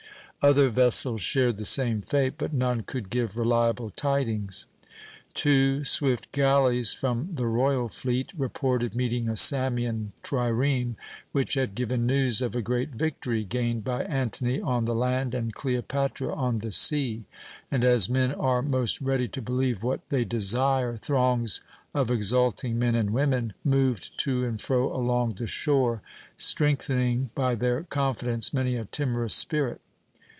Other 0.43 0.69
vessels 0.69 1.21
shared 1.21 1.57
the 1.57 1.65
same 1.67 2.01
fate, 2.01 2.33
but 2.39 2.51
none 2.51 2.81
could 2.81 3.11
give 3.11 3.37
reliable 3.37 3.91
tidings. 3.91 4.65
Two 5.35 5.83
swift 5.85 6.31
galleys 6.31 6.93
from 6.93 7.29
the 7.31 7.45
royal 7.45 7.89
fleet 7.89 8.33
reported 8.35 8.95
meeting 8.95 9.29
a 9.29 9.35
Samian 9.35 10.13
trireme, 10.23 10.95
which 11.31 11.53
had 11.53 11.75
given 11.75 12.07
news 12.07 12.41
of 12.41 12.55
a 12.55 12.63
great 12.63 12.89
victory 12.89 13.43
gained 13.43 13.83
by 13.83 14.01
Antony 14.05 14.59
on 14.59 14.85
the 14.85 14.95
land 14.95 15.35
and 15.35 15.53
Cleopatra 15.53 16.33
on 16.33 16.57
the 16.57 16.71
sea, 16.71 17.25
and, 17.69 17.83
as 17.83 18.09
men 18.09 18.31
are 18.33 18.63
most 18.63 18.99
ready 18.99 19.27
to 19.27 19.43
believe 19.43 19.83
what 19.83 20.01
they 20.09 20.25
desire, 20.25 20.97
throngs 20.97 21.61
of 21.93 22.09
exulting 22.09 22.79
men 22.79 22.95
and 22.95 23.11
women 23.11 23.53
moved 23.63 24.17
to 24.21 24.43
and 24.43 24.59
fro 24.59 24.91
along 24.91 25.35
the 25.35 25.45
shore, 25.45 26.01
strengthening 26.35 27.29
by 27.35 27.53
their 27.53 27.83
confidence 27.83 28.51
many 28.51 28.75
a 28.75 28.85
timorous 28.85 29.35
spirit. 29.35 29.79